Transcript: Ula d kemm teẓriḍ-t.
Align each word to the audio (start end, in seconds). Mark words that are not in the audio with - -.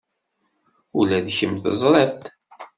Ula 0.99 1.19
d 1.25 1.27
kemm 1.37 1.55
teẓriḍ-t. 1.63 2.25